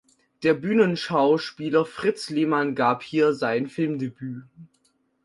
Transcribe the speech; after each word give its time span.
Der 0.41 0.55
Bühnenschauspieler 0.55 1.85
Fritz 1.85 2.31
Lehmann 2.31 2.73
gab 2.73 3.03
hier 3.03 3.35
sein 3.35 3.67
Filmdebüt. 3.67 4.45